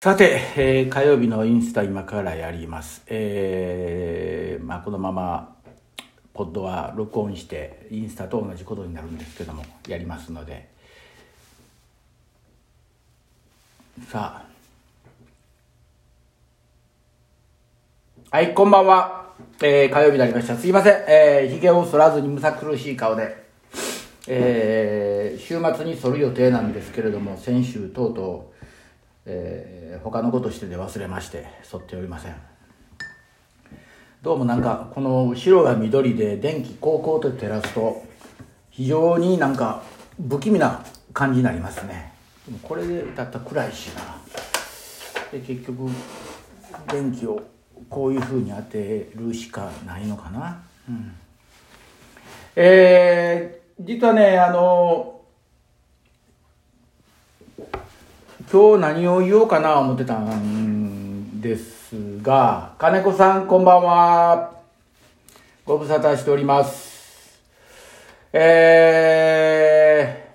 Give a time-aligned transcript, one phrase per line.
[0.00, 3.02] さて、えー火曜日のインスタ今からやります。
[3.08, 5.56] えーまあ、このまま、
[6.32, 10.68] ポッドは録音して、インスタと同じことになるんですけども、やりますので。
[14.06, 14.44] さ
[18.30, 18.36] あ。
[18.36, 19.32] はい、こんばんは。
[19.60, 20.56] えー火曜日になりました。
[20.56, 20.92] すいません。
[21.08, 23.48] えー、髭を剃らずにむさ苦しい顔で。
[24.28, 28.47] えー週末に剃る予定なんですけれども、先週とうとう、
[29.28, 32.36] えー他のことしてで忘れまして剃っておりません。
[34.22, 38.04] どうもなんかこの後ろが緑で電気こうこうと照らすと
[38.70, 39.82] 非常になんか
[40.28, 42.12] 不気味な感じになりますね。
[42.46, 44.20] でもこれでだったら暗いしな。
[45.32, 45.90] で結局
[46.92, 47.42] 電気を
[47.90, 50.62] こういう風に当てるしかないのかな。
[50.88, 51.12] うん。
[52.54, 55.17] えー、実はねあの
[58.50, 64.54] 今日何を言おうかな思ってたんですが、金子さんこんばんは。
[65.66, 67.42] ご無沙汰しております。
[68.32, 70.30] え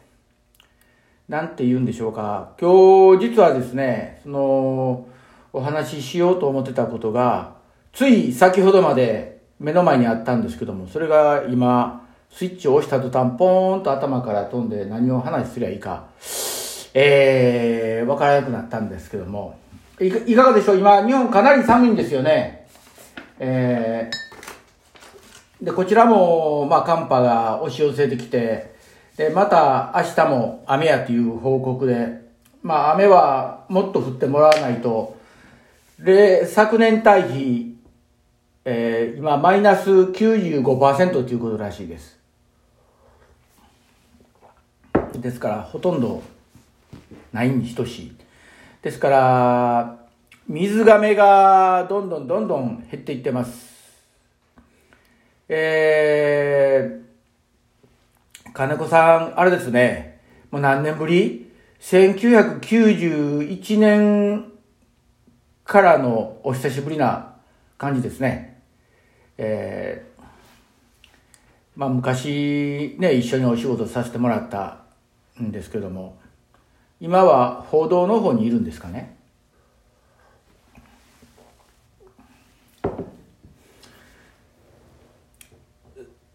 [1.27, 2.51] ー、なんて言うんでしょうか。
[2.61, 5.07] 今日実はですね、その、
[5.51, 7.55] お話ししようと思ってたことが、
[7.93, 16.05] つい先ほどまで目の前にあったんですけども、それが今、スイッチを押した途端、ポーンと頭から飛んで何を話すりゃいいか。
[16.93, 19.57] えー、わからなくなったんですけども、
[19.99, 20.77] いかいかがでしょう？
[20.77, 22.67] 今、日本かなり寒いんですよね。
[23.39, 28.75] えー、で、こちらも、まあ、寒波が押し寄せてきて、
[29.17, 32.21] で、また明日も雨やという報告で、
[32.61, 35.17] まあ、雨はもっと降ってもらわないと、
[35.99, 37.75] で、昨年対比、
[38.65, 42.19] えー、今、マイナス95%ということらしいです。
[45.15, 46.21] ですから、ほとんど
[47.31, 48.15] ないに等しい。
[48.81, 49.99] ですから、
[50.47, 53.73] 水がめがどんどんどんどん減っていってます。
[55.47, 60.19] えー、金子さん、あれですね、
[60.51, 61.51] もう何年ぶり
[61.81, 64.51] ?1991 年
[65.63, 67.35] からのお久しぶりな
[67.77, 68.61] 感じですね。
[69.37, 70.21] えー、
[71.75, 74.79] まあ昔ね、一緒にお仕事させてもらった
[75.41, 76.17] んですけども、
[77.03, 79.17] 今は報道の方にいるんですかね？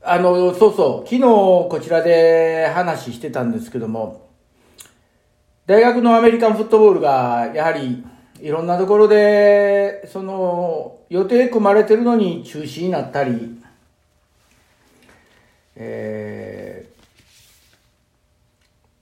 [0.03, 4.29] あの、そうそう、昨日こちらで話してたんですけども、
[5.65, 8.05] 大学のアメリカンフットボールが、やはり、
[8.39, 13.59] いろんなところで、その、予定組まれてるのに中止になったり、
[15.77, 16.68] えー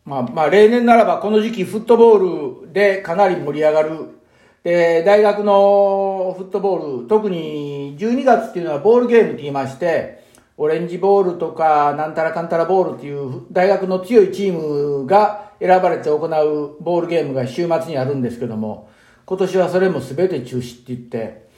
[0.07, 4.17] まあ、まあ、例年ならばこの時期フットボールでかなり盛り上がる。
[4.63, 10.25] で、大学のフットボール、特に12月っていうのはボールゲームって言いまして、
[10.57, 18.89] オレンジボールとか、なんたらかんたらボールっていう大学の強いチームが選ばれて行うボールゲームが週末にあるんですけども、
[19.25, 21.49] 今年はそれも全て中止って言って、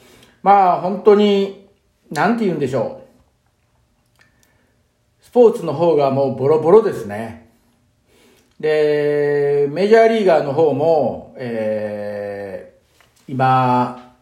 [0.43, 1.69] まあ本当に、
[2.11, 3.03] なんて言うんでしょ
[4.11, 4.25] う。
[5.21, 7.48] スポーツの方がもうボロボロですね。
[8.61, 14.15] で、メジャーリーガーの方も、えー、今、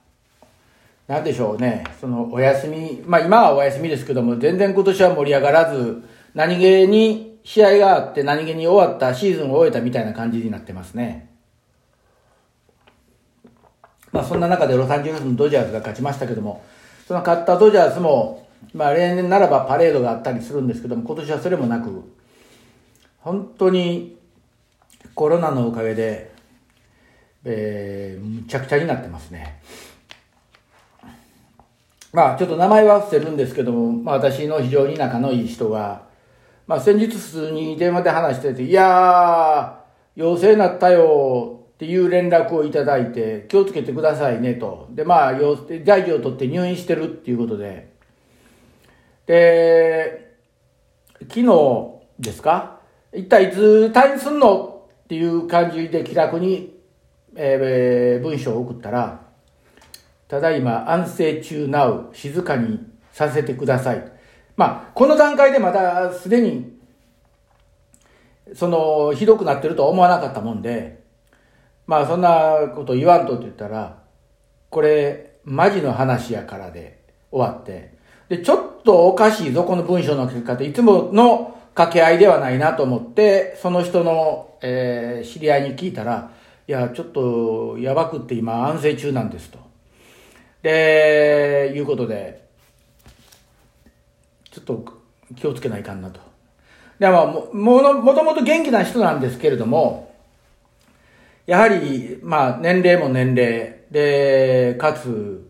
[1.08, 6.02] なんでしょうね、そのお休み、まあ今はお休みですけども、全然今年は盛り上がらず、
[6.34, 11.30] 何気に試合があって何気に終わったシーズンを終えたみたいな感じになってますね。
[14.12, 16.62] まあそんな中でロサンゼルスのドジャースが勝ちましたけども、
[17.06, 22.02] その勝ったドジャースも、まあ例年ならばパレードがあったりするんですけども、今年はそれもなく、
[23.20, 24.15] 本当に
[25.16, 26.30] コロナのおかげで、
[27.44, 29.60] えー、むちゃくちゃになってますね。
[32.12, 36.02] まあちょっと名前は伏せるんですけども、まあ私の非常に仲のいい人が、
[36.66, 44.86] まあ先日普通に電話で話してて、いやー、陽性になったよっていう連絡をいただいて、気をつけてくださいねと。
[44.90, 47.90] で、まあ、陽大事を取って入院してるっていうことで、
[49.24, 50.36] で、
[51.20, 51.46] 昨日
[52.20, 52.80] ですか？
[53.14, 54.75] 一体いつ退院すんの？
[55.06, 56.74] っていう感じで気楽に、
[57.36, 59.20] えー文章を送ったら、
[60.26, 62.80] ただいま安静中なう静かに
[63.12, 64.12] させてください。
[64.56, 66.76] まあ、この段階でまだすでに、
[68.52, 71.04] その、ひどくなってるとは思わなかったもんで、
[71.86, 74.02] まあそんなこと言わんとって言ったら、
[74.70, 77.94] これ、マジの話やからで終わって、
[78.28, 80.64] で、ちょっとおかしいぞ、この文章の書き方。
[80.64, 86.30] いつもの掛け合いではないなと思って、その人の、えー知り合いに聞いたら、
[86.66, 89.58] いや、ちょっとやばくって今安静中なんですと。
[90.62, 92.48] で、いうことで、
[94.50, 94.84] ちょっと
[95.36, 96.18] 気をつけないかんなと。
[96.98, 100.14] で、まあ、も、ももともと元気な人なんですけれども、
[101.44, 105.46] やはり、まあ、年齢も年齢で、かつ、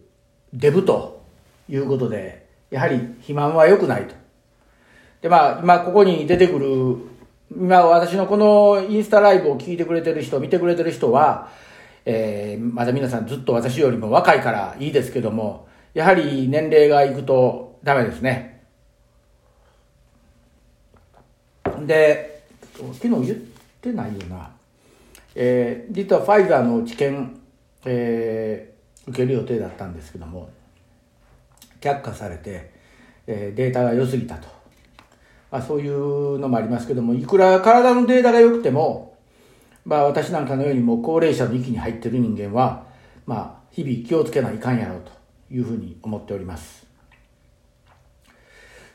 [0.53, 1.23] デブと
[1.69, 4.26] いうことで、やはり肥満は良くないと。
[5.21, 6.97] で、まあ、今ここに出てくる、
[7.51, 11.49] 今私のこのインスタライブを聞いてくれてる人、見てくれてる人は、
[12.05, 18.63] えー、まだ皆さんずっと私よりも若いからいいですけども、やはり年齢がいくとダメですね。
[21.87, 22.43] で、
[22.75, 23.39] 昨日言っ
[23.81, 24.51] てないよな。
[25.35, 27.39] えー、実はファイザーの治験、
[27.85, 30.51] えー、受ける予定だったんですけども、
[31.81, 32.73] 却下されて、
[33.27, 34.56] えー、データが良すぎたと。
[35.51, 39.17] まあ、そういうのもありますけども、いくら体のデータが良くても、
[39.85, 42.87] まあ私なんかのようにも高齢者の域に入ってる人間は、
[43.27, 45.13] まあ日々気をつけないかんやろうと
[45.55, 46.85] いうふうに思っております。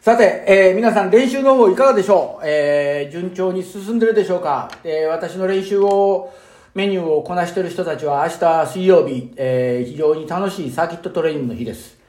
[0.02, 2.46] さて、えー、皆さん練習の方いかがでしょう？
[2.46, 4.70] えー、順調に進んでるでしょうか？
[4.84, 6.34] えー、私の練習を、
[6.74, 12.01] メニューをこなしている人たちは明日水曜日、えー、非常に楽しいサーキットトレーニングの日です。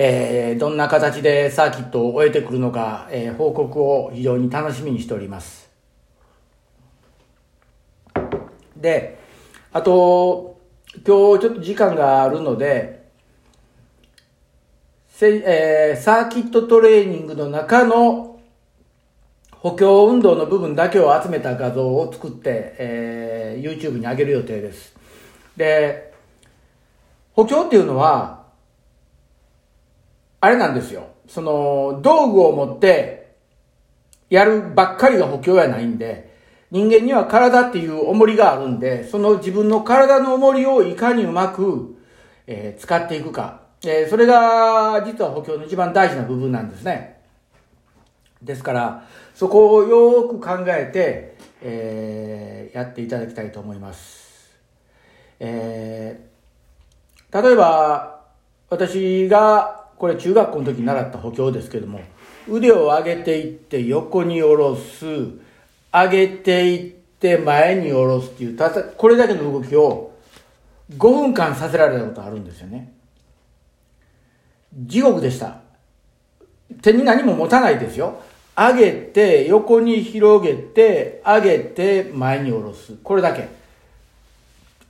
[0.00, 5.68] えー、どんな形でサーキットを終えてくるのか、えー、報告を非常に楽しみにしております。
[8.76, 9.18] で、
[9.72, 10.60] あと、
[10.94, 13.08] 今日ちょっと時間があるので、
[15.08, 18.38] せえー、サーキットトレーニングの中の
[19.50, 24.94] 補強運動の部分だけを集めた画像を作って、えー、YouTube に上げる予定です。
[25.56, 26.14] で、
[27.32, 28.37] 補強っていうのは、
[30.40, 31.08] あれなんですよ。
[31.26, 33.34] その、道具を持って
[34.30, 36.28] やるばっかりが補強やないんで、
[36.70, 41.96] 人間には体っていう重りがあるんで、その自分の体の重りをいかにうまく、
[42.46, 43.62] えー、使っていくか。
[43.84, 47.20] えー、それが実は補強の一番大事な部分なんですね。
[48.42, 49.04] ですから、
[49.34, 54.50] そこをよく考えて、えー、やっていただきたいと思います。
[55.40, 58.20] えー、例えば、
[58.68, 62.00] 私が、これ中学校の時に習った補強ですけども、
[62.48, 65.04] 腕を上げていって横に下ろす、
[65.92, 70.12] 上げていって前に下ろすっていう、た、これだけの動きを
[70.96, 72.92] 5分間させられたことあるんですよね。
[74.72, 75.60] 地獄でした。
[76.80, 78.22] 手に何も持たないですよ。
[78.56, 82.94] 上げて、横に広げて、上げて、前に下ろす。
[83.02, 83.48] これだけ。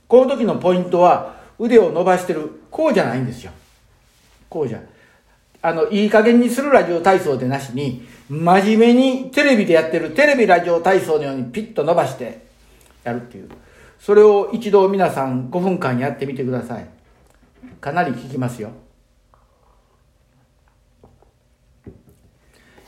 [0.07, 2.61] この時のポイントは、腕を伸ばしてる。
[2.69, 3.51] こうじゃないんですよ。
[4.49, 4.79] こうじゃ。
[5.61, 12.45] あの、いい加減にするラジオ体操でなしに、真面目にテレビでやってるテレビラジオ体操のようにピッと伸ばして
[13.03, 13.49] やるっていう。
[13.99, 16.87] それを一度皆さん5分間やってみてください。
[17.81, 18.71] かなり効きますよ。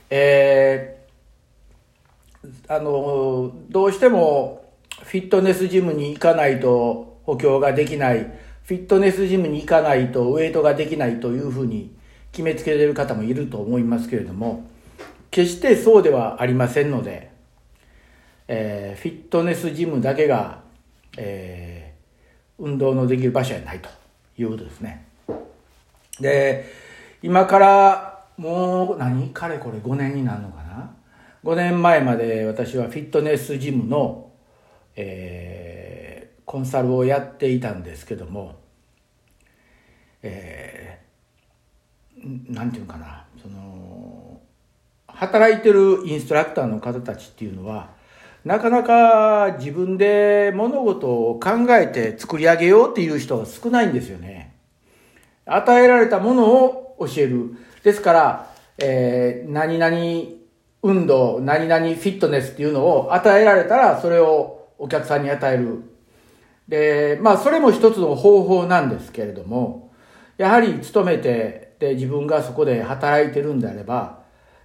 [0.10, 4.74] えー、あの、どうしても
[5.04, 8.20] フィットネスジムに行かないと補強ができない、
[8.64, 11.94] フィットネスジムに行かないとウェイトができないというふうに
[12.32, 14.70] 決めつけている方もいると思いますけれども、
[15.30, 17.32] 決してそうではありませんので、
[18.48, 20.62] えー、フィットネスジムだけが、
[21.18, 23.90] えー、運動のできる場所じゃないと
[24.38, 25.06] いうことですね。
[26.20, 26.66] で、
[27.22, 29.30] 今からもう何？
[29.30, 30.94] かれこれ5年になるのかな
[31.44, 34.32] ？5年前まで私はフィットネスジムの、
[34.96, 38.60] えー、コンサルをやっていたんですけども、
[40.24, 41.01] え、
[42.24, 44.40] なんていうかなその
[45.08, 47.90] 働いてるインストラクターの方たちっていうのは
[48.44, 54.56] なかなか自分で物事を考えて作り上げようっていう人が少ないんですよね。
[55.46, 57.56] 与えられたものを教える。
[57.84, 60.42] ですから、えー、何々
[60.82, 65.84] 運動、何々フィットネスっていうのを与えられたら、それをお客さんに与える。
[66.68, 69.92] で、まあ、それも一つの方法なんですけれども、
[70.38, 74.20] やはり勤めて、で、自分がそこで働いてるんであれば、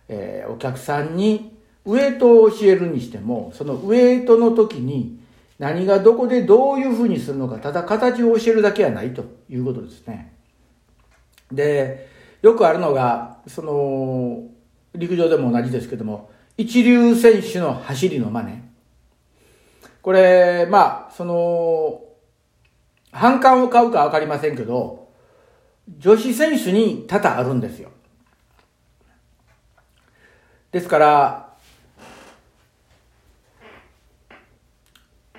[0.07, 1.57] えー、お客さんに
[1.87, 5.19] ウエイトを教えるにしても、そのウエイトの時に
[5.59, 10.35] 何がどこでどういうふうにするのか、ただ形を教えるだけはないということですね。
[11.51, 12.07] で、
[12.43, 14.43] よくあるのが、その、
[14.95, 18.63] 陸上でも同じですけども、一流選手の走りの真似。
[20.03, 22.03] これ、まあ、その、
[23.11, 25.06] 反感を買うかわかりませんけど、
[25.89, 27.91] 女子選手に多々あるんですよ。
[30.73, 31.47] ですから、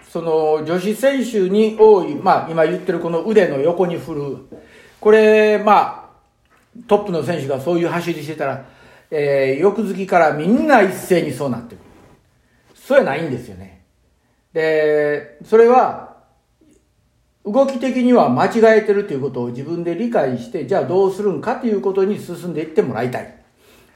[0.09, 4.37] その女子選手に多い、まあ今言ってるこの腕の横に振る。
[4.99, 6.09] これ、まあ、
[6.87, 8.65] トップの選手がそういう走りしてたら、
[9.11, 11.83] えー、翌月からみんな一斉にそうなってくる。
[12.73, 13.83] そうやないんですよね。
[14.53, 16.06] で、それは、
[17.47, 23.37] 動き的には間違えてるということを自分で理解して、じゃあどうするんかということに進んでいってもらいたい。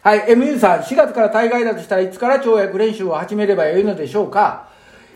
[0.01, 4.69] はい、MU さん、4月から大会だとしたらいつから跳躍練習を始めればよいのでしょうか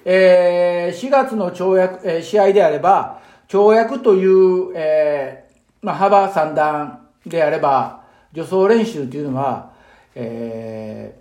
[0.07, 9.71] えー、4月の跳躍、えー、試合であれば、跳躍という、えー、まあ、幅三段であれば、助走練習というのは、
[10.13, 11.17] え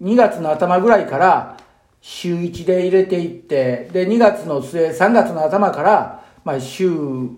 [0.00, 1.56] ー、2月の頭ぐらいから
[2.00, 7.34] 週1で入れていって、で、2月の末、3月の頭から、まあ、週2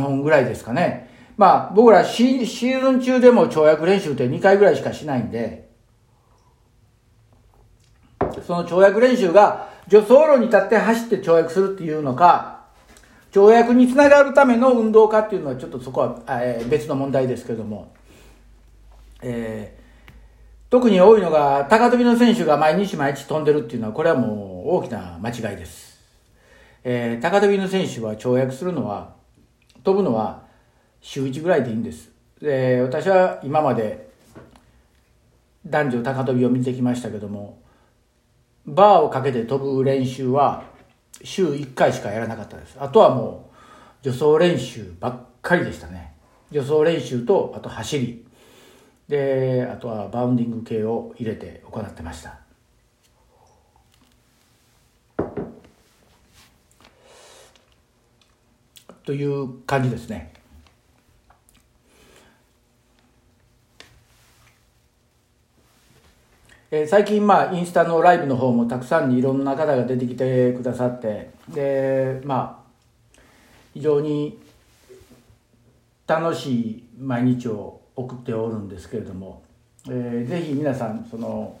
[0.00, 1.10] 本ぐらいですかね。
[1.36, 5.68] まあ、僕らシシーズン中でも跳躍練習って2回ぐらいしかしないんで、
[8.46, 12.60] その跳躍練習が助走路に立って走って跳躍するっていうのか、
[13.32, 17.92] 跳躍につながるための運動かっていうのはちょっとそこは、えー、別の問題ですけども、
[19.20, 19.82] えー、
[20.70, 25.91] 特に多いのが高跳びの選手が毎日毎日飛んでるっていうのはこれはもう大きな間違いです。
[26.84, 29.14] えー、高跳びの選手は跳躍するのは、
[29.84, 30.44] 飛ぶのは
[31.00, 32.10] 週1ぐらいでいいんです。
[32.40, 34.10] で、私は今まで
[35.66, 37.60] 男女高跳びを見てきましたけども、
[38.66, 40.64] バーをかけて飛ぶ練習は
[41.24, 42.76] 週1回しかやらなかったです。
[42.78, 43.50] あとはも
[44.04, 46.14] う助走練習ばっかりでしたね。
[46.48, 48.26] 助走練習と、あと走り。
[49.08, 52.41] で、あとはバウンディング系を入れて行ってました。
[59.04, 60.32] という感じですね。
[66.74, 73.20] えー、最近まあインスタのライブの方もたくさんにいろんな方が出てきてくださってでまあ
[73.74, 74.38] 非常に
[76.06, 79.42] 楽しい毎日を送っておるんですけれども、
[79.86, 81.58] えー、ぜひ皆さんその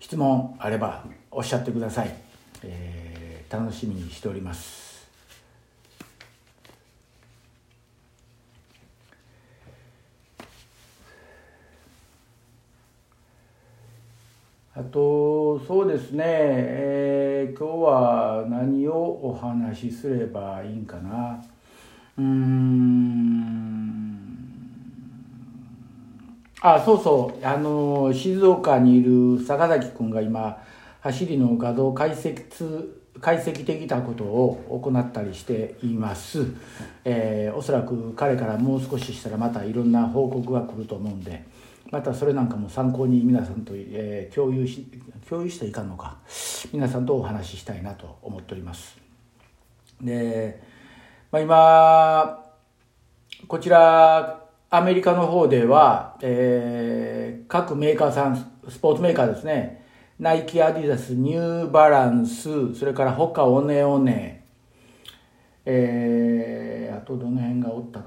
[0.00, 2.12] 質問あればおっしゃってください、
[2.64, 4.85] えー、楽しみにしております
[14.78, 21.42] あと、そうですね、えー、今日は何をお話しすればいいんかな。
[22.18, 23.16] うーん。
[26.60, 30.62] あ、そうそう、あの、静岡にいる坂崎君が今、
[31.00, 32.44] 走りの画像解析
[33.18, 36.44] 解析的なことを行ったりしています、
[37.02, 41.44] えー、おそらく彼からもう少ししたらまたいろんな報告が来ると思うんで、
[41.90, 44.86] またそれなんかも参考に皆さんと、えー、共有し
[45.28, 46.18] 共有していかんのか。
[46.72, 48.96] 皆さんとお話ししたいなと思っております。
[50.00, 50.62] で、
[51.30, 52.44] まあ、今
[53.48, 59.84] こちらアメリカの方では、えー、各メーカーさんスポーツメーカーですね。
[60.18, 64.44] ナイキ、アディダス、ニューバランス、それからホカ、オネオネ、
[65.64, 68.06] えー、あとどの辺がおったか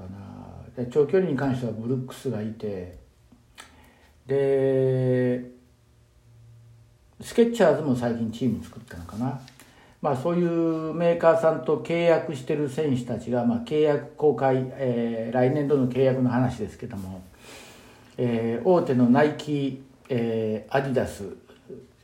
[0.76, 0.86] な。
[0.86, 2.99] 長距離に関してはブルックスがいて、
[4.30, 5.50] で
[7.20, 9.40] スケッチャーズも最近チーム作ったのかな、
[10.00, 17.22] まあ、そういうメーカーさんと契約してる選手たちが、まあ、契約公開、えー、来年度の契約の話ですけども、
[18.18, 21.24] えー、大手のナイキ、えー、アディダス、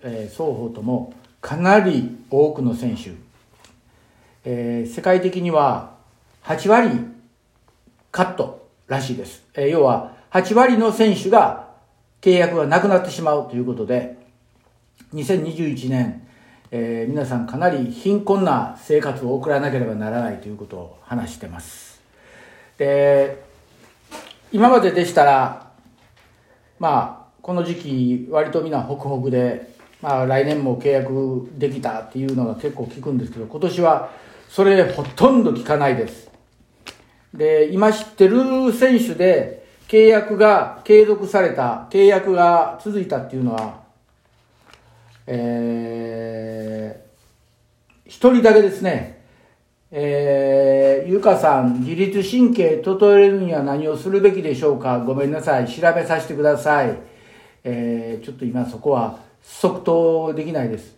[0.02, 3.12] えー、双方ともかなり多くの選手、
[4.44, 5.94] えー、世界的には
[6.42, 6.90] 8割
[8.10, 11.65] カットらしいです、えー、要は8割の選手が
[12.20, 14.16] 契約がなくなってしまうということで、
[15.14, 16.26] 2021年、
[16.70, 22.00] えー、皆さんかなり貧困な生活を送らなければならないということを話してます。
[22.78, 23.42] で、
[24.52, 25.70] 今まででしたら、
[26.78, 34.10] まあ、この時期、割と皆ホクホクで、まあ、来年も契約できたっていうのが結構聞くんですけど、今年は
[34.48, 36.30] それほとんど聞かないです。
[37.32, 43.80] で、今知ってる選手で、契約が継続された、契約が続いたっていうのは、
[45.26, 49.16] えー、一人だけですね。
[49.92, 54.98] えー、ゆかさん、自律神経整えるには何をするべきでしょうか？
[54.98, 55.68] ごめんなさい。
[55.68, 56.98] 調べさせてください。
[57.62, 60.96] えー、ちょっと今そこは即答できないです。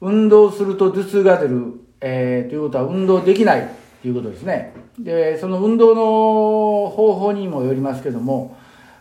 [0.00, 3.68] 運動すると頭痛が出る、えー、ということは運動できない。
[4.08, 4.72] いうことですね。
[4.98, 8.56] で、その運動の方法にもよりますけども、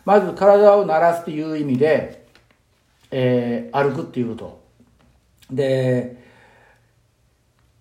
[0.06, 2.26] まず体を慣らすという意味で、
[3.12, 4.64] えー、歩くっていうこと。
[5.52, 6.24] で、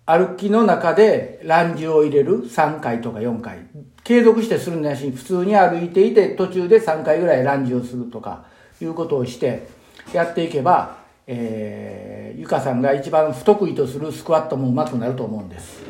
[0.05, 3.59] 歩きの中でランジを入れる3回とか4回。
[4.03, 8.45] 継続してするんなし普通に歩いていて途中で3回ぐらいランジをするとか
[8.79, 9.67] いうことをして
[10.13, 15.81] やっていけば、えー、ゆかさんが一番不得意とするスクワットも上手くなると思うんです。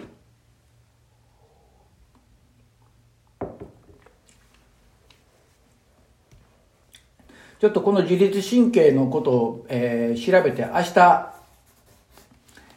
[7.66, 11.34] ちょっとこの自律神経のことを、えー、調べて明日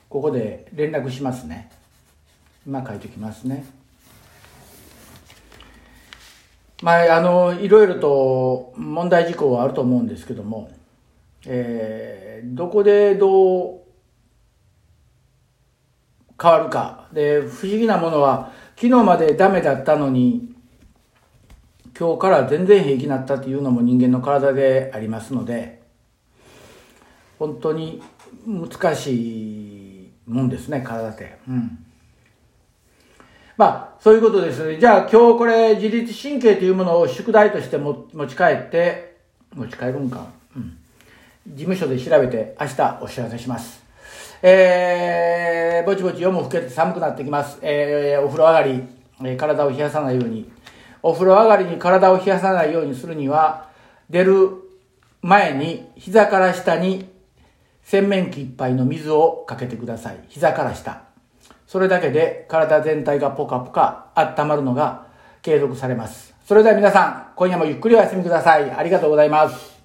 [0.09, 1.71] ここで連絡しますね。
[2.67, 3.67] 今書いておきますね。
[6.81, 10.71] まああのいろいろと問題事項はあると思うんですけども、
[11.45, 13.81] えー、どこでどう
[16.41, 17.09] 変わるか。
[17.13, 20.57] で不思議なものは昨日までダメだったのに
[21.99, 25.83] 今日から全然平気になったっていうのも人間の体でありますので
[27.39, 28.03] 本当に
[28.47, 31.39] 難しいもんですね体って。
[31.49, 31.85] うん
[33.59, 34.77] まあ、そういうことです。
[34.79, 39.17] じゃあ今日これ自律神経というものを宿題として持ち帰って、
[39.53, 40.29] 持ち帰るんか。
[40.55, 40.79] うん。
[41.49, 43.83] 事務所で調べて明日お知らせします。
[44.43, 47.59] えー、ぼちぼち夜も更けて寒くなってきます。
[47.61, 48.85] えー、お風呂上がり、
[49.25, 50.49] え、体を冷やさないように
[51.03, 53.69] お風呂上がりに体を冷やさないようにするには、
[54.11, 54.51] 出る
[55.23, 57.09] 前に膝から下に
[57.83, 60.19] 洗面器いっぱいの水をかけてください。
[60.29, 61.03] 膝から下。
[61.67, 65.07] それだけで体全体がポカポカ温まるのが
[65.43, 66.35] 継続されます。
[66.47, 68.71] それでは皆さん、今夜もゆっくりお休みください。
[68.71, 69.78] ありがとうございます。